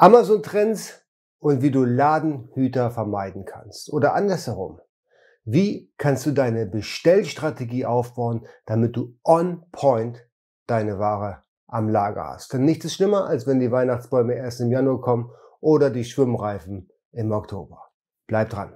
[0.00, 1.02] Amazon-Trends
[1.40, 3.92] und wie du Ladenhüter vermeiden kannst.
[3.92, 4.80] Oder andersherum.
[5.44, 10.24] Wie kannst du deine Bestellstrategie aufbauen, damit du on point
[10.68, 12.52] deine Ware am Lager hast?
[12.52, 16.88] Denn nichts ist schlimmer, als wenn die Weihnachtsbäume erst im Januar kommen oder die Schwimmreifen
[17.10, 17.90] im Oktober.
[18.28, 18.74] Bleib dran.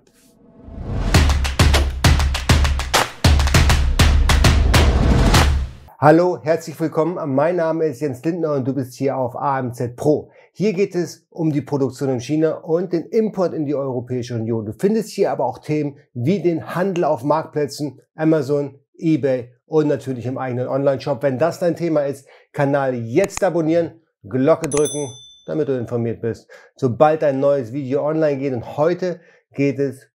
[6.04, 7.32] Hallo, herzlich willkommen.
[7.32, 10.32] Mein Name ist Jens Lindner und du bist hier auf AMZ Pro.
[10.54, 14.66] Hier geht es um die Produktion in China und den Import in die Europäische Union.
[14.66, 20.26] Du findest hier aber auch Themen wie den Handel auf Marktplätzen, Amazon, eBay und natürlich
[20.26, 21.22] im eigenen Online-Shop.
[21.22, 25.08] Wenn das dein Thema ist, Kanal jetzt abonnieren, Glocke drücken,
[25.46, 28.52] damit du informiert bist, sobald ein neues Video online geht.
[28.52, 29.20] Und heute
[29.54, 30.06] geht es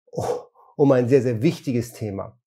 [0.76, 2.38] um ein sehr, sehr wichtiges Thema.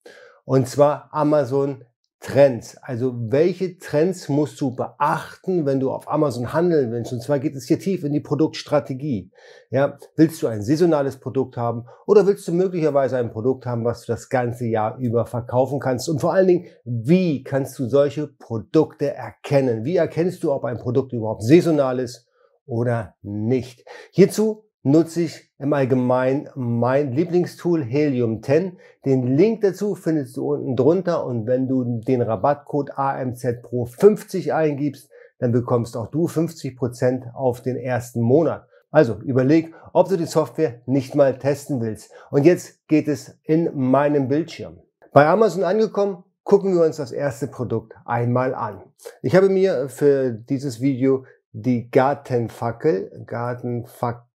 [0.45, 1.85] Und zwar Amazon
[2.21, 2.77] Trends.
[2.83, 7.15] Also welche Trends musst du beachten, wenn du auf Amazon handeln willst?
[7.15, 9.31] Und zwar geht es hier tief in die Produktstrategie.
[9.71, 14.05] Ja, willst du ein saisonales Produkt haben oder willst du möglicherweise ein Produkt haben, was
[14.05, 16.11] du das ganze Jahr über verkaufen kannst?
[16.11, 19.85] Und vor allen Dingen, wie kannst du solche Produkte erkennen?
[19.85, 22.29] Wie erkennst du, ob ein Produkt überhaupt saisonal ist
[22.67, 23.87] oder nicht?
[24.11, 28.79] Hierzu nutze ich im Allgemeinen mein Lieblingstool Helium 10.
[29.05, 34.53] Den Link dazu findest du unten drunter und wenn du den Rabattcode AMZ Pro 50
[34.53, 38.67] eingibst, dann bekommst auch du 50% auf den ersten Monat.
[38.91, 42.11] Also überleg, ob du die Software nicht mal testen willst.
[42.31, 44.79] Und jetzt geht es in meinem Bildschirm.
[45.13, 48.83] Bei Amazon angekommen, gucken wir uns das erste Produkt einmal an.
[49.23, 54.30] Ich habe mir für dieses Video die Gartenfackel, Gartenfackel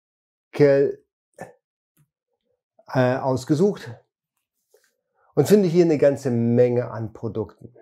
[0.60, 0.90] äh,
[2.94, 3.92] ausgesucht
[5.36, 7.74] und finde hier eine ganze Menge an Produkten.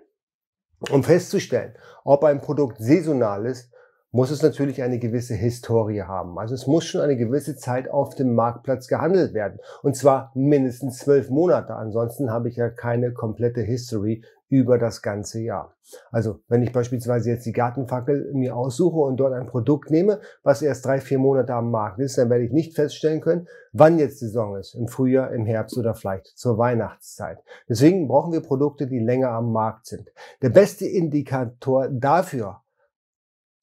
[0.90, 3.70] Um festzustellen, ob ein Produkt saisonal ist,
[4.14, 6.38] muss es natürlich eine gewisse Historie haben.
[6.38, 9.58] Also es muss schon eine gewisse Zeit auf dem Marktplatz gehandelt werden.
[9.82, 11.74] Und zwar mindestens zwölf Monate.
[11.74, 15.74] Ansonsten habe ich ja keine komplette History über das ganze Jahr.
[16.10, 20.62] Also wenn ich beispielsweise jetzt die Gartenfackel mir aussuche und dort ein Produkt nehme, was
[20.62, 24.20] erst drei, vier Monate am Markt ist, dann werde ich nicht feststellen können, wann jetzt
[24.20, 24.74] Saison ist.
[24.74, 27.38] Im Frühjahr, im Herbst oder vielleicht zur Weihnachtszeit.
[27.68, 30.10] Deswegen brauchen wir Produkte, die länger am Markt sind.
[30.42, 32.60] Der beste Indikator dafür,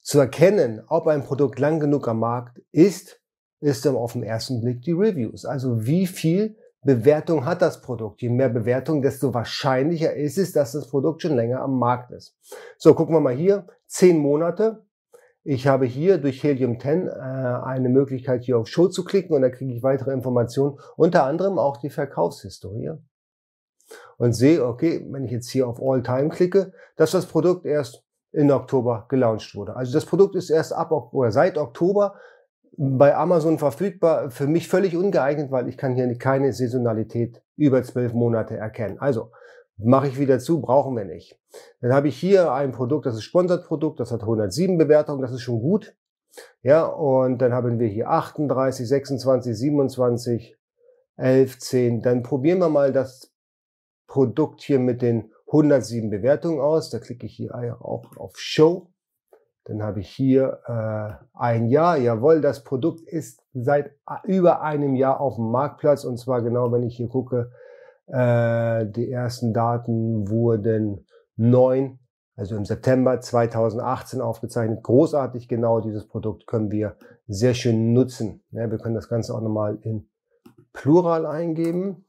[0.02, 3.22] zu erkennen, ob ein Produkt lang genug am Markt ist,
[3.60, 5.46] ist dann auf den ersten Blick die Reviews.
[5.46, 8.22] Also wie viel Bewertung hat das Produkt?
[8.22, 12.36] Je mehr Bewertung, desto wahrscheinlicher ist es, dass das Produkt schon länger am Markt ist.
[12.78, 13.68] So, gucken wir mal hier.
[13.86, 14.84] Zehn Monate.
[15.44, 19.42] Ich habe hier durch Helium 10 äh, eine Möglichkeit, hier auf Show zu klicken und
[19.42, 22.92] da kriege ich weitere Informationen, unter anderem auch die Verkaufshistorie.
[24.18, 28.04] Und sehe, okay, wenn ich jetzt hier auf All Time klicke, dass das Produkt erst
[28.32, 29.76] in Oktober gelauncht wurde.
[29.76, 32.16] Also das Produkt ist erst ab oder seit Oktober
[32.78, 34.32] bei Amazon verfügbar.
[34.32, 39.00] Für mich völlig ungeeignet, weil ich kann hier keine Saisonalität über zwölf Monate erkennen.
[39.00, 39.32] Also
[39.78, 41.40] mache ich wieder zu, brauchen wir nicht.
[41.82, 45.42] Dann habe ich hier ein Produkt, das ist Sponsored-Produkt, das hat 107 Bewertungen, das ist
[45.42, 45.96] schon gut.
[46.62, 50.58] Ja, und dann haben wir hier 38, 26, 27,
[51.18, 52.02] 11, 10.
[52.02, 53.34] Dann probieren wir mal das
[54.08, 56.90] Produkt hier mit den 107 Bewertungen aus.
[56.90, 58.88] Da klicke ich hier auch auf Show.
[59.66, 61.98] Dann habe ich hier äh, ein Jahr.
[61.98, 63.92] Jawohl, das Produkt ist seit
[64.24, 66.04] über einem Jahr auf dem Marktplatz.
[66.04, 67.52] Und zwar genau, wenn ich hier gucke,
[68.08, 71.06] äh, die ersten Daten wurden
[71.38, 72.00] neun,
[72.36, 74.84] also im September 2018 aufgezeichnet.
[74.84, 76.96] Großartig genau dieses Produkt können wir
[77.28, 78.42] sehr schön nutzen.
[78.52, 80.10] Ja, wir können das Ganze auch nochmal in
[80.74, 82.06] Plural eingeben.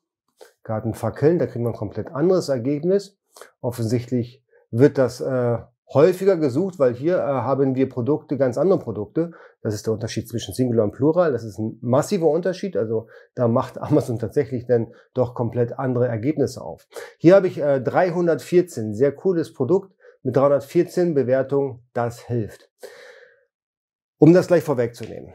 [0.64, 3.18] Gartenfackeln, da kriegen wir ein komplett anderes Ergebnis.
[3.60, 5.58] Offensichtlich wird das äh,
[5.94, 9.32] häufiger gesucht, weil hier äh, haben wir Produkte, ganz andere Produkte.
[9.62, 11.32] Das ist der Unterschied zwischen Singular und Plural.
[11.32, 12.76] Das ist ein massiver Unterschied.
[12.76, 16.86] Also da macht Amazon tatsächlich dann doch komplett andere Ergebnisse auf.
[17.18, 21.80] Hier habe ich äh, 314, sehr cooles Produkt mit 314 Bewertungen.
[21.92, 22.70] Das hilft.
[24.18, 25.32] Um das gleich vorwegzunehmen.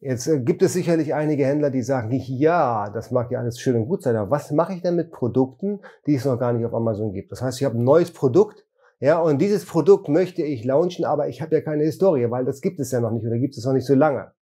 [0.00, 3.74] Jetzt äh, gibt es sicherlich einige Händler, die sagen, ja, das mag ja alles schön
[3.74, 6.64] und gut sein, aber was mache ich denn mit Produkten, die es noch gar nicht
[6.64, 7.32] auf Amazon gibt?
[7.32, 8.64] Das heißt, ich habe ein neues Produkt,
[9.00, 12.60] ja, und dieses Produkt möchte ich launchen, aber ich habe ja keine Historie, weil das
[12.60, 14.32] gibt es ja noch nicht oder gibt es noch nicht so lange.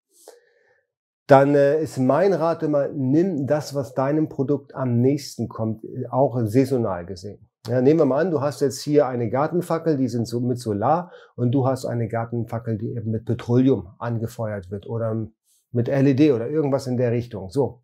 [1.26, 6.40] Dann äh, ist mein Rat immer, nimm das, was deinem Produkt am nächsten kommt, auch
[6.44, 7.48] saisonal gesehen.
[7.68, 10.60] Ja, nehmen wir mal an, du hast jetzt hier eine Gartenfackel, die sind so mit
[10.60, 15.26] Solar und du hast eine Gartenfackel, die eben mit Petroleum angefeuert wird oder
[15.72, 17.50] mit LED oder irgendwas in der Richtung.
[17.50, 17.82] So.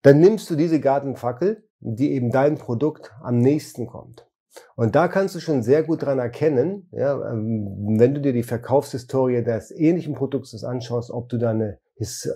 [0.00, 4.29] Dann nimmst du diese Gartenfackel, die eben dein Produkt am nächsten kommt.
[4.76, 8.42] Und da kannst du schon sehr gut dran erkennen, ja, ähm, wenn du dir die
[8.42, 11.78] Verkaufshistorie des ähnlichen Produktes anschaust, ob du da eine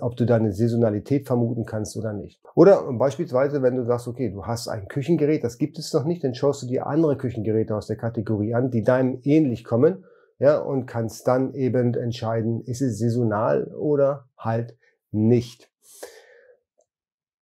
[0.01, 2.39] ob du da eine Saisonalität vermuten kannst oder nicht.
[2.53, 6.23] Oder beispielsweise, wenn du sagst, okay, du hast ein Küchengerät, das gibt es noch nicht,
[6.23, 10.05] dann schaust du dir andere Küchengeräte aus der Kategorie an, die deinem ähnlich kommen,
[10.37, 14.77] ja, und kannst dann eben entscheiden, ist es saisonal oder halt
[15.11, 15.71] nicht.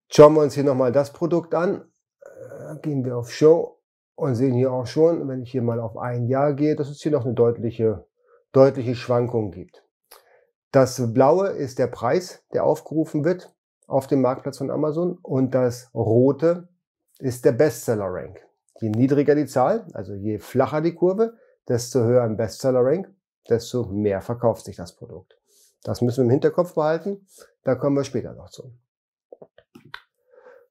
[0.09, 1.85] Schauen wir uns hier nochmal das Produkt an.
[2.21, 3.79] Äh, gehen wir auf Show
[4.15, 7.01] und sehen hier auch schon, wenn ich hier mal auf ein Jahr gehe, dass es
[7.01, 8.05] hier noch eine deutliche,
[8.51, 9.83] deutliche Schwankung gibt.
[10.71, 13.53] Das blaue ist der Preis, der aufgerufen wird
[13.87, 16.67] auf dem Marktplatz von Amazon und das rote
[17.19, 18.39] ist der Bestseller-Rank.
[18.79, 21.33] Je niedriger die Zahl, also je flacher die Kurve,
[21.67, 23.13] desto höher ein Bestseller-Rank,
[23.49, 25.37] desto mehr verkauft sich das Produkt.
[25.83, 27.27] Das müssen wir im Hinterkopf behalten,
[27.63, 28.73] da kommen wir später noch zu.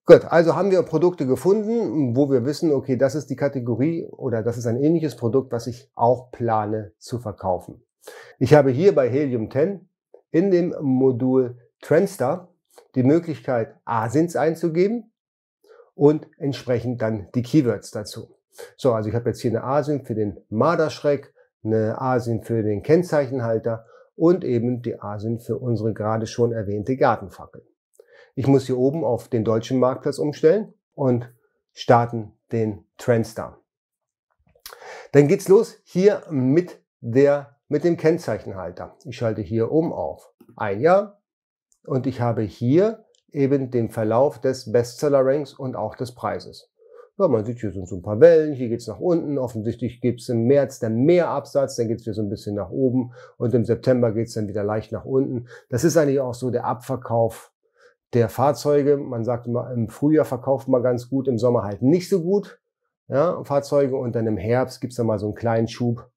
[0.04, 4.42] Gut, also haben wir Produkte gefunden, wo wir wissen, okay, das ist die Kategorie oder
[4.42, 7.84] das ist ein ähnliches Produkt, was ich auch plane zu verkaufen.
[8.40, 9.88] Ich habe hier bei Helium 10
[10.32, 12.48] in dem Modul Trendstar
[12.96, 15.12] die Möglichkeit, Asins einzugeben
[15.94, 18.34] und entsprechend dann die Keywords dazu.
[18.76, 21.32] So, also ich habe jetzt hier eine Asin für den Marderschreck,
[21.62, 27.62] eine Asin für den Kennzeichenhalter und eben die Asin für unsere gerade schon erwähnte Gartenfackel.
[28.34, 31.30] Ich muss hier oben auf den deutschen Marktplatz umstellen und
[31.72, 33.60] starten den Trendstar.
[35.12, 38.96] Dann geht's los hier mit der, mit dem Kennzeichenhalter.
[39.04, 41.20] Ich schalte hier um auf ein Jahr
[41.84, 46.70] und ich habe hier eben den Verlauf des Bestseller-Ranks und auch des Preises.
[47.18, 49.36] Ja, man sieht, hier sind so ein paar Wellen, hier geht's nach unten.
[49.36, 53.12] Offensichtlich gibt's im März dann mehr Absatz, dann geht's wieder so ein bisschen nach oben
[53.36, 55.48] und im September geht's dann wieder leicht nach unten.
[55.68, 57.51] Das ist eigentlich auch so der Abverkauf
[58.12, 58.96] der Fahrzeuge.
[58.96, 62.60] Man sagt immer, im Frühjahr verkauft man ganz gut, im Sommer halt nicht so gut.
[63.08, 66.10] Ja, Fahrzeuge und dann im Herbst gibt's dann mal so einen kleinen Schub.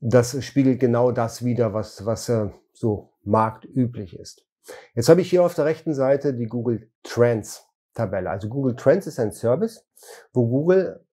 [0.00, 4.44] Das spiegelt genau das wieder, was, was äh, so marktüblich ist.
[4.94, 8.28] Jetzt habe ich hier auf der rechten Seite die Google Trends Tabelle.
[8.28, 9.86] Also Google Trends ist ein Service,
[10.32, 11.04] wo Google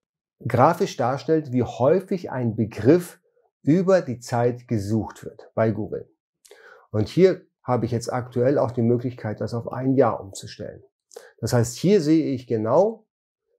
[0.46, 3.20] grafisch darstellt, wie häufig ein Begriff
[3.62, 6.10] über die Zeit gesucht wird bei Google.
[6.90, 10.84] Und hier habe ich jetzt aktuell auch die Möglichkeit, das auf ein Jahr umzustellen.
[11.40, 13.06] Das heißt, hier sehe ich genau,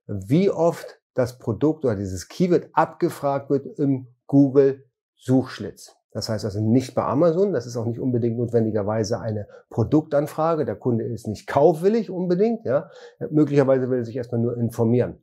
[0.07, 4.85] wie oft das Produkt oder dieses Keyword abgefragt wird im Google
[5.15, 5.95] Suchschlitz.
[6.11, 10.63] Das heißt also nicht bei Amazon, das ist auch nicht unbedingt notwendigerweise eine Produktanfrage.
[10.63, 12.89] Der Kunde ist nicht kaufwillig unbedingt, ja.
[13.31, 15.22] Möglicherweise will er sich erstmal nur informieren.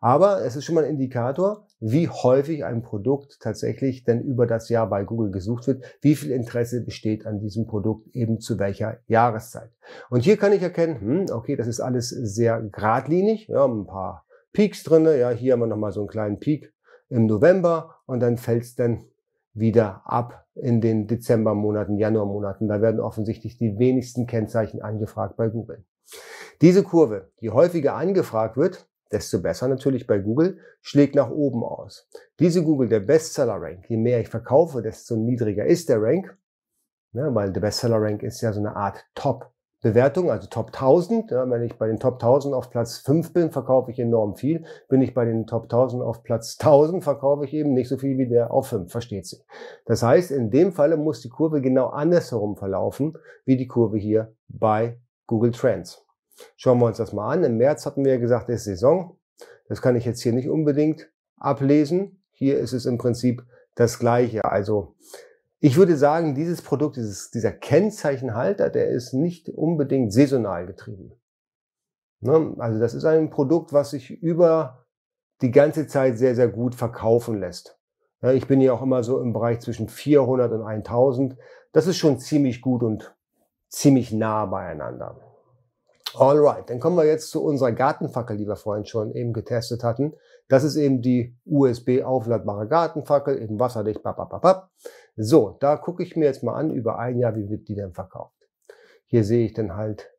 [0.00, 4.70] Aber es ist schon mal ein Indikator, wie häufig ein Produkt tatsächlich denn über das
[4.70, 8.98] Jahr bei Google gesucht wird, wie viel Interesse besteht an diesem Produkt eben zu welcher
[9.06, 9.70] Jahreszeit.
[10.08, 14.24] Und hier kann ich erkennen, hm, okay, das ist alles sehr geradlinig, ja, ein paar
[14.52, 16.72] Peaks drinne, ja, hier haben wir nochmal so einen kleinen Peak
[17.08, 19.04] im November und dann fällt es dann
[19.52, 22.68] wieder ab in den Dezembermonaten, Januarmonaten.
[22.68, 25.84] Da werden offensichtlich die wenigsten Kennzeichen angefragt bei Google.
[26.60, 32.08] Diese Kurve, die häufiger angefragt wird, desto besser natürlich bei Google, schlägt nach oben aus.
[32.38, 36.36] Diese Google, der Bestseller-Rank, je mehr ich verkaufe, desto niedriger ist der Rank,
[37.12, 41.30] ne, weil der Bestseller-Rank ist ja so eine Art Top-Bewertung, also Top 1000.
[41.30, 44.64] Ja, wenn ich bei den Top 1000 auf Platz 5 bin, verkaufe ich enorm viel.
[44.88, 48.16] Bin ich bei den Top 1000 auf Platz 1000, verkaufe ich eben nicht so viel
[48.18, 49.44] wie der auf 5, versteht sich.
[49.86, 54.34] Das heißt, in dem Falle muss die Kurve genau andersherum verlaufen, wie die Kurve hier
[54.48, 56.04] bei Google Trends.
[56.56, 57.44] Schauen wir uns das mal an.
[57.44, 59.18] Im März hatten wir ja gesagt, ist Saison.
[59.68, 62.22] Das kann ich jetzt hier nicht unbedingt ablesen.
[62.32, 63.44] Hier ist es im Prinzip
[63.74, 64.44] das Gleiche.
[64.44, 64.96] Also
[65.60, 71.12] ich würde sagen, dieses Produkt, dieses, dieser Kennzeichenhalter, der ist nicht unbedingt saisonal getrieben.
[72.20, 72.54] Ne?
[72.58, 74.86] Also das ist ein Produkt, was sich über
[75.42, 77.78] die ganze Zeit sehr, sehr gut verkaufen lässt.
[78.22, 81.36] ich bin ja auch immer so im Bereich zwischen 400 und 1000.
[81.72, 83.14] Das ist schon ziemlich gut und
[83.68, 85.29] ziemlich nah beieinander.
[86.14, 90.14] Alright, dann kommen wir jetzt zu unserer Gartenfackel, die wir vorhin schon eben getestet hatten.
[90.48, 94.02] Das ist eben die USB aufladbare Gartenfackel, eben wasserdicht.
[94.02, 94.70] Babababab.
[95.16, 97.92] So, da gucke ich mir jetzt mal an, über ein Jahr, wie wird die denn
[97.92, 98.34] verkauft.
[99.06, 100.10] Hier sehe ich dann halt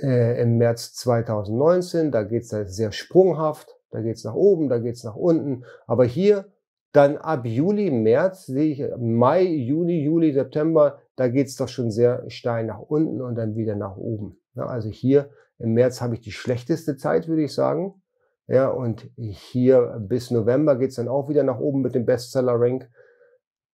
[0.00, 5.04] äh, im März 2019, da geht's da sehr sprunghaft, da geht's nach oben, da geht's
[5.04, 5.64] nach unten.
[5.86, 6.46] Aber hier
[6.92, 12.28] dann ab Juli, März sehe ich Mai, Juni, Juli, September, da geht's doch schon sehr
[12.30, 14.41] steil nach unten und dann wieder nach oben.
[14.54, 18.02] Ja, also hier im März habe ich die schlechteste Zeit, würde ich sagen.
[18.48, 22.90] Ja, und hier bis November geht's dann auch wieder nach oben mit dem Bestseller-Rank.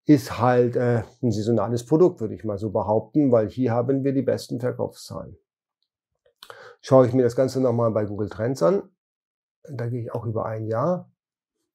[0.06, 4.14] Ist halt äh, ein saisonales Produkt, würde ich mal so behaupten, weil hier haben wir
[4.14, 5.38] die besten Verkaufszahlen.
[6.82, 8.84] Schaue ich mir das Ganze nochmal bei Google Trends an.
[9.70, 11.12] Da gehe ich auch über ein Jahr.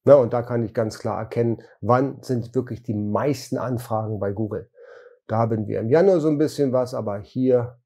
[0.04, 4.32] Na, und da kann ich ganz klar erkennen, wann sind wirklich die meisten Anfragen bei
[4.32, 4.70] Google.
[5.26, 7.78] Da haben wir im Januar so ein bisschen was, aber hier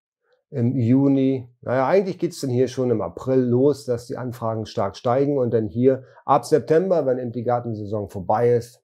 [0.50, 4.96] im Juni, naja, eigentlich geht's dann hier schon im April los, dass die Anfragen stark
[4.96, 8.82] steigen und dann hier ab September, wenn eben die Gartensaison vorbei ist,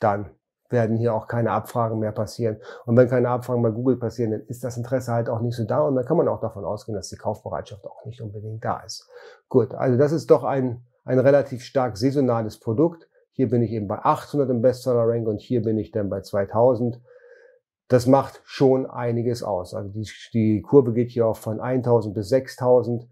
[0.00, 0.30] dann
[0.72, 2.56] werden hier auch keine Abfragen mehr passieren.
[2.86, 5.64] Und wenn keine Abfragen bei Google passieren, dann ist das Interesse halt auch nicht so
[5.64, 8.80] da und dann kann man auch davon ausgehen, dass die Kaufbereitschaft auch nicht unbedingt da
[8.80, 9.08] ist.
[9.48, 13.08] Gut, also das ist doch ein, ein relativ stark saisonales Produkt.
[13.32, 17.00] Hier bin ich eben bei 800 im Bestseller-Rank und hier bin ich dann bei 2000.
[17.88, 19.74] Das macht schon einiges aus.
[19.74, 23.08] Also die, die Kurve geht hier auch von 1000 bis 6000.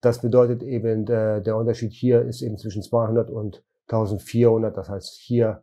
[0.00, 4.76] Das bedeutet eben, der, der Unterschied hier ist eben zwischen 200 und 1400.
[4.76, 5.62] Das heißt, hier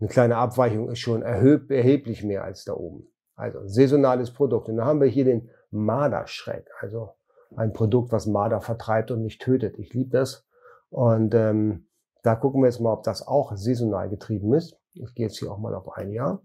[0.00, 3.08] eine kleine Abweichung ist schon erheb, erheblich mehr als da oben.
[3.34, 4.68] Also saisonales Produkt.
[4.68, 7.10] Und dann haben wir hier den Marderschreck, also
[7.56, 9.78] ein Produkt, was Marder vertreibt und nicht tötet.
[9.78, 10.46] Ich liebe das.
[10.90, 11.88] Und ähm,
[12.22, 14.78] da gucken wir jetzt mal, ob das auch saisonal getrieben ist.
[14.94, 16.42] Ich gehe jetzt hier auch mal auf ein Jahr.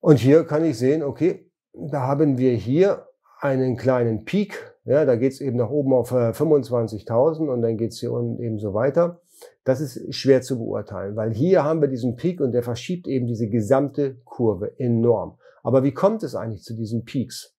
[0.00, 3.06] Und hier kann ich sehen, okay, da haben wir hier
[3.40, 4.74] einen kleinen Peak.
[4.84, 8.12] Ja, da geht es eben nach oben auf äh, 25.000 und dann geht es hier
[8.12, 9.20] unten eben so weiter.
[9.64, 13.26] Das ist schwer zu beurteilen, weil hier haben wir diesen Peak und der verschiebt eben
[13.26, 15.38] diese gesamte Kurve enorm.
[15.62, 17.54] Aber wie kommt es eigentlich zu diesen Peaks?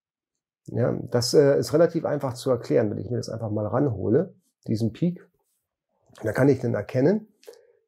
[0.66, 4.34] Ja, das äh, ist relativ einfach zu erklären, wenn ich mir das einfach mal ranhole,
[4.68, 5.28] diesen Peak.
[6.24, 7.28] Da kann ich dann erkennen,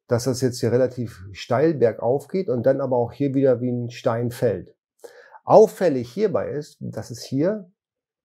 [0.08, 3.70] dass das jetzt hier relativ steil bergauf geht und dann aber auch hier wieder wie
[3.70, 4.74] ein Stein fällt.
[5.44, 7.72] Auffällig hierbei ist, dass es hier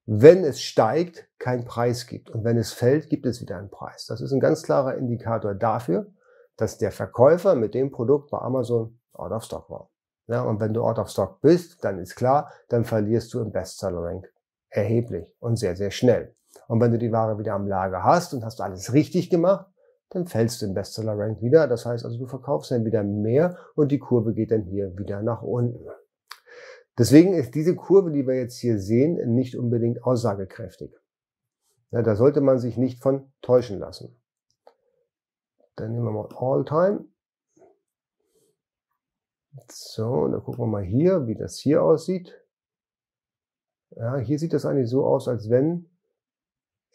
[0.07, 2.29] wenn es steigt, kein Preis gibt.
[2.29, 4.05] Und wenn es fällt, gibt es wieder einen Preis.
[4.07, 6.07] Das ist ein ganz klarer Indikator dafür,
[6.55, 9.89] dass der Verkäufer mit dem Produkt bei Amazon out of stock war.
[10.27, 13.51] Ja, und wenn du out of stock bist, dann ist klar, dann verlierst du im
[13.51, 14.31] Bestseller-Rank
[14.69, 16.33] erheblich und sehr, sehr schnell.
[16.69, 19.67] Und wenn du die Ware wieder am Lager hast und hast alles richtig gemacht,
[20.09, 21.67] dann fällst du im Bestseller-Rank wieder.
[21.67, 25.21] Das heißt also, du verkaufst dann wieder mehr und die Kurve geht dann hier wieder
[25.21, 25.87] nach unten.
[26.97, 30.95] Deswegen ist diese Kurve, die wir jetzt hier sehen, nicht unbedingt aussagekräftig.
[31.91, 34.19] Ja, da sollte man sich nicht von täuschen lassen.
[35.75, 37.05] Dann nehmen wir mal All Time.
[39.69, 42.41] So, dann gucken wir mal hier, wie das hier aussieht.
[43.91, 45.89] Ja, hier sieht das eigentlich so aus, als wenn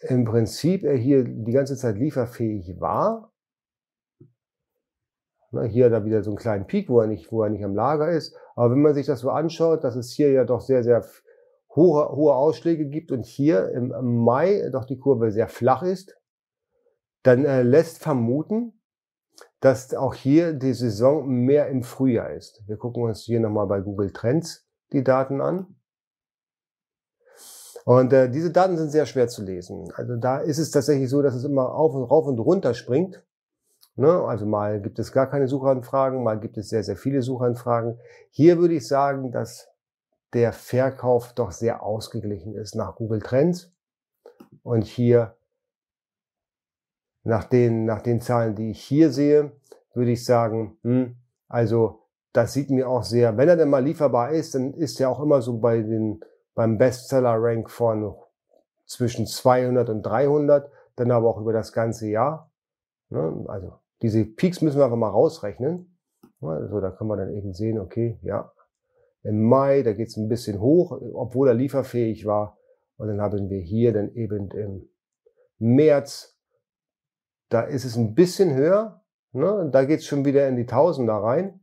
[0.03, 3.33] im Prinzip er hier die ganze Zeit lieferfähig war,
[5.53, 7.75] Ne, hier er wieder so einen kleinen Peak, wo er nicht, wo er nicht am
[7.75, 8.35] Lager ist.
[8.57, 11.05] Aber wenn man sich das so anschaut, dass es hier ja doch sehr, sehr
[11.77, 13.93] hohe, hohe Ausschläge gibt und hier im
[14.25, 16.17] Mai doch die Kurve sehr flach ist,
[17.23, 18.81] dann äh, lässt vermuten,
[19.61, 22.63] dass auch hier die Saison mehr im Frühjahr ist.
[22.67, 25.77] Wir gucken uns hier nochmal bei Google Trends die Daten an.
[27.85, 29.93] Und äh, diese Daten sind sehr schwer zu lesen.
[29.95, 33.25] Also da ist es tatsächlich so, dass es immer auf und rauf und runter springt.
[33.97, 34.11] Ne?
[34.25, 37.99] Also mal gibt es gar keine Suchanfragen, mal gibt es sehr, sehr viele Suchanfragen.
[38.31, 39.69] Hier würde ich sagen, dass
[40.33, 43.73] der Verkauf doch sehr ausgeglichen ist nach Google Trends.
[44.63, 45.35] Und hier
[47.25, 49.53] nach den, nach den Zahlen, die ich hier sehe,
[49.95, 51.17] würde ich sagen, hm,
[51.49, 52.01] also
[52.33, 55.21] das sieht mir auch sehr, wenn er denn mal lieferbar ist, dann ist er auch
[55.21, 56.21] immer so bei den,
[56.55, 58.15] beim Bestseller-Rank von
[58.87, 62.51] zwischen 200 und 300, dann aber auch über das ganze Jahr.
[63.09, 63.45] Ne?
[63.49, 65.97] Also diese Peaks müssen wir einfach mal rausrechnen.
[66.41, 68.53] Also da kann man dann eben sehen, okay, ja,
[69.23, 72.59] im Mai, da geht es ein bisschen hoch, obwohl er lieferfähig war.
[72.97, 74.89] Und dann haben wir hier dann eben im
[75.59, 76.37] März,
[77.49, 79.03] da ist es ein bisschen höher.
[79.33, 79.69] Ne?
[79.73, 81.61] Da geht es schon wieder in die Tausender rein.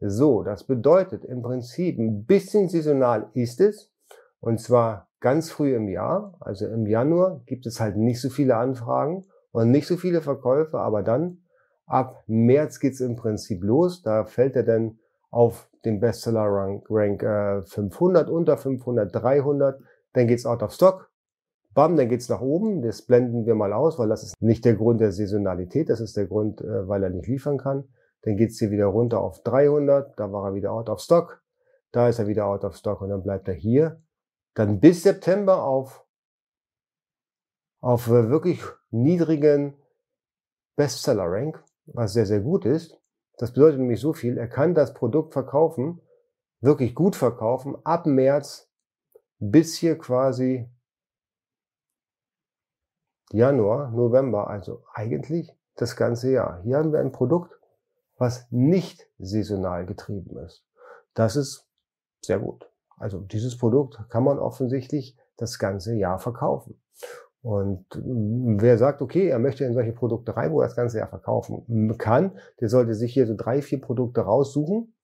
[0.00, 3.91] So, das bedeutet im Prinzip ein bisschen saisonal ist es.
[4.42, 8.56] Und zwar ganz früh im Jahr, also im Januar gibt es halt nicht so viele
[8.56, 11.38] Anfragen und nicht so viele Verkäufe, aber dann
[11.92, 14.00] Ab März geht's im Prinzip los.
[14.00, 14.98] Da fällt er dann
[15.30, 19.78] auf den Bestseller Rank, Rank äh, 500, unter 500, 300.
[20.14, 21.10] Dann geht's out of stock.
[21.74, 22.80] Bam, dann geht's nach oben.
[22.80, 25.90] Das blenden wir mal aus, weil das ist nicht der Grund der Saisonalität.
[25.90, 27.84] Das ist der Grund, äh, weil er nicht liefern kann.
[28.22, 30.18] Dann geht's hier wieder runter auf 300.
[30.18, 31.42] Da war er wieder out of stock.
[31.90, 34.00] Da ist er wieder out of stock und dann bleibt er hier.
[34.54, 36.06] Dann bis September auf,
[37.80, 39.74] auf äh, wirklich niedrigen
[40.76, 42.98] Bestseller Rank was sehr, sehr gut ist.
[43.38, 46.00] Das bedeutet nämlich so viel, er kann das Produkt verkaufen,
[46.60, 48.70] wirklich gut verkaufen, ab März
[49.38, 50.68] bis hier quasi
[53.32, 56.62] Januar, November, also eigentlich das ganze Jahr.
[56.62, 57.58] Hier haben wir ein Produkt,
[58.16, 60.64] was nicht saisonal getrieben ist.
[61.14, 61.66] Das ist
[62.20, 62.71] sehr gut.
[63.02, 66.80] Also dieses Produkt kann man offensichtlich das ganze Jahr verkaufen.
[67.42, 71.08] Und wer sagt, okay, er möchte in solche Produkte rein, wo er das ganze Jahr
[71.08, 74.94] verkaufen kann, der sollte sich hier so drei, vier Produkte raussuchen,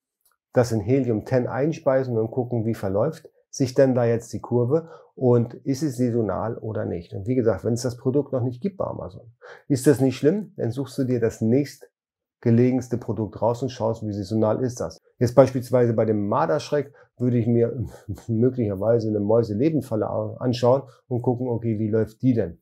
[0.52, 4.88] das in Helium 10 einspeisen und gucken, wie verläuft sich denn da jetzt die Kurve
[5.14, 7.12] und ist es saisonal oder nicht.
[7.14, 9.33] Und wie gesagt, wenn es das Produkt noch nicht gibt bei Amazon,
[9.67, 14.12] ist das nicht schlimm, dann suchst du dir das nächstgelegenste Produkt raus und schaust, wie
[14.12, 15.00] saisonal ist das.
[15.19, 17.87] Jetzt beispielsweise bei dem Marderschreck würde ich mir
[18.29, 20.09] möglicherweise eine Mäuselebenfalle
[20.39, 22.61] anschauen und gucken, okay, wie läuft die denn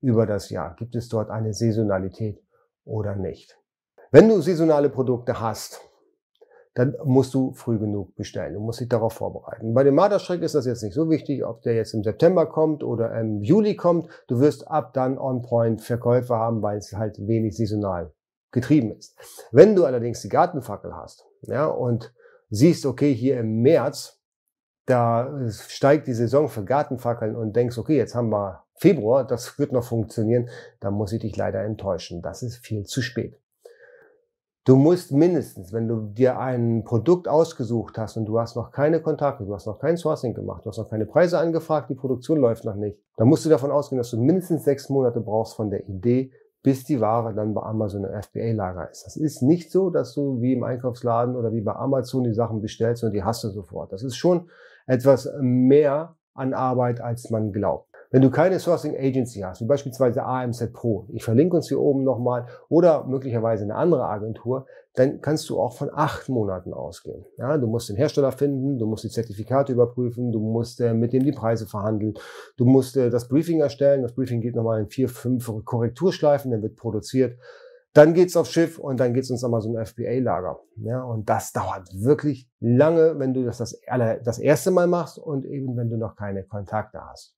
[0.00, 0.76] über das Jahr?
[0.76, 2.42] Gibt es dort eine Saisonalität
[2.84, 3.58] oder nicht?
[4.12, 5.80] Wenn du saisonale Produkte hast,
[6.74, 8.54] dann musst du früh genug bestellen.
[8.54, 9.72] Du musst dich darauf vorbereiten.
[9.72, 12.84] Bei dem Marderschreck ist das jetzt nicht so wichtig, ob der jetzt im September kommt
[12.84, 14.08] oder im Juli kommt.
[14.28, 18.12] Du wirst ab dann on-point Verkäufe haben, weil es halt wenig saisonal
[18.52, 19.18] getrieben ist.
[19.52, 22.12] Wenn du allerdings die Gartenfackel hast, ja, und
[22.50, 24.20] siehst, okay, hier im März,
[24.86, 29.72] da steigt die Saison für Gartenfackeln und denkst, okay, jetzt haben wir Februar, das wird
[29.72, 30.48] noch funktionieren,
[30.80, 32.22] dann muss ich dich leider enttäuschen.
[32.22, 33.40] Das ist viel zu spät.
[34.64, 39.00] Du musst mindestens, wenn du dir ein Produkt ausgesucht hast und du hast noch keine
[39.00, 42.38] Kontakte, du hast noch kein Sourcing gemacht, du hast noch keine Preise angefragt, die Produktion
[42.38, 45.70] läuft noch nicht, dann musst du davon ausgehen, dass du mindestens sechs Monate brauchst von
[45.70, 46.32] der Idee,
[46.66, 49.06] bis die Ware dann bei Amazon im FBA-Lager ist.
[49.06, 52.60] Das ist nicht so, dass du wie im Einkaufsladen oder wie bei Amazon die Sachen
[52.60, 53.92] bestellst und die hast du sofort.
[53.92, 54.50] Das ist schon
[54.84, 57.95] etwas mehr an Arbeit, als man glaubt.
[58.16, 62.02] Wenn du keine Sourcing Agency hast, wie beispielsweise AMZ Pro, ich verlinke uns hier oben
[62.02, 67.26] nochmal, oder möglicherweise eine andere Agentur, dann kannst du auch von acht Monaten ausgehen.
[67.36, 71.12] Ja, du musst den Hersteller finden, du musst die Zertifikate überprüfen, du musst äh, mit
[71.12, 72.14] dem die Preise verhandeln,
[72.56, 74.00] du musst äh, das Briefing erstellen.
[74.00, 77.38] Das Briefing geht nochmal in vier, fünf Korrekturschleifen, dann wird produziert.
[77.92, 80.58] Dann geht's aufs Schiff und dann geht's ins Amazon FBA-Lager.
[80.76, 83.78] Ja, und das dauert wirklich lange, wenn du das das,
[84.24, 87.35] das erste Mal machst und eben wenn du noch keine Kontakte hast.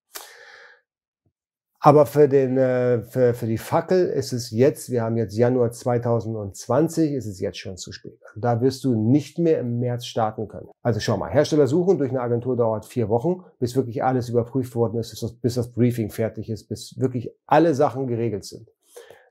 [1.89, 5.71] Aber für, den, äh, für, für die Fackel ist es jetzt, wir haben jetzt Januar
[5.71, 8.21] 2020, ist es jetzt schon zu spät.
[8.29, 10.69] Also da wirst du nicht mehr im März starten können.
[10.83, 14.75] Also schau mal, Hersteller suchen durch eine Agentur dauert vier Wochen, bis wirklich alles überprüft
[14.75, 18.69] worden ist, bis das Briefing fertig ist, bis wirklich alle Sachen geregelt sind.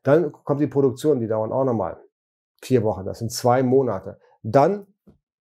[0.02, 1.98] Dann kommt die Produktion, die dauern auch nochmal
[2.64, 4.18] vier Wochen, das sind zwei Monate.
[4.42, 4.88] Dann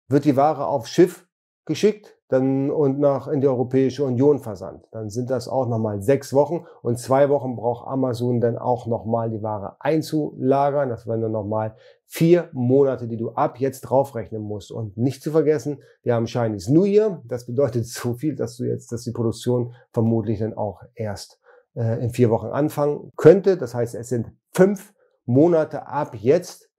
[0.07, 1.27] wird die Ware aufs Schiff
[1.65, 4.89] geschickt, dann und nach in die Europäische Union versandt.
[4.91, 9.29] Dann sind das auch nochmal sechs Wochen und zwei Wochen braucht Amazon dann auch nochmal
[9.29, 10.89] die Ware einzulagern.
[10.89, 14.73] Das wären dann nochmal vier Monate, die du ab jetzt draufrechnen musst.
[14.73, 17.23] Und nicht zu vergessen, wir haben Chinese New Year.
[17.27, 21.39] Das bedeutet so viel, dass du jetzt, dass die Produktion vermutlich dann auch erst
[21.75, 23.59] äh, in vier Wochen anfangen könnte.
[23.59, 24.95] Das heißt, es sind fünf
[25.27, 26.71] Monate ab jetzt,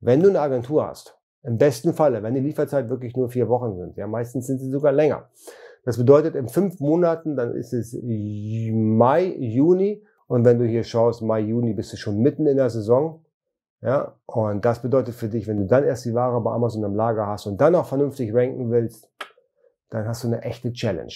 [0.00, 1.15] wenn du eine Agentur hast
[1.46, 3.96] im besten Falle, wenn die Lieferzeit wirklich nur vier Wochen sind.
[3.96, 5.28] Ja, meistens sind sie sogar länger.
[5.84, 10.02] Das bedeutet, in fünf Monaten, dann ist es Mai, Juni.
[10.26, 13.24] Und wenn du hier schaust, Mai, Juni, bist du schon mitten in der Saison.
[13.80, 16.96] Ja, und das bedeutet für dich, wenn du dann erst die Ware bei Amazon im
[16.96, 19.08] Lager hast und dann auch vernünftig ranken willst,
[19.90, 21.14] dann hast du eine echte Challenge.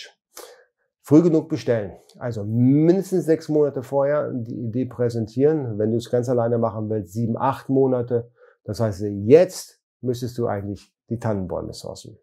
[1.03, 1.95] Früh genug bestellen.
[2.21, 5.77] Also mindestens sechs Monate vorher die Idee präsentieren.
[5.77, 8.31] Wenn du es ganz alleine machen willst, sieben, acht Monate.
[8.63, 12.19] Das heißt, jetzt müsstest du eigentlich die Tannenbäume sourcen.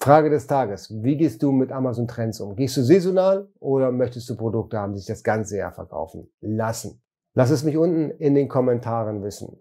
[0.00, 0.92] Frage des Tages.
[1.02, 2.56] Wie gehst du mit Amazon Trends um?
[2.56, 7.00] Gehst du saisonal oder möchtest du Produkte haben, die sich das ganze Jahr verkaufen lassen?
[7.34, 9.56] Lass es mich unten in den Kommentaren wissen.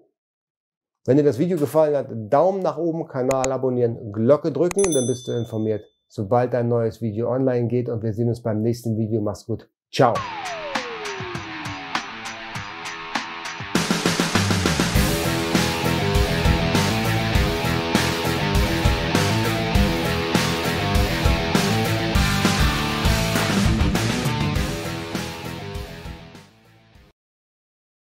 [1.06, 5.28] Wenn dir das Video gefallen hat, Daumen nach oben, Kanal abonnieren, Glocke drücken, dann bist
[5.28, 9.22] du informiert, sobald ein neues Video online geht und wir sehen uns beim nächsten Video.
[9.22, 9.70] Mach's gut.
[9.92, 10.13] Ciao.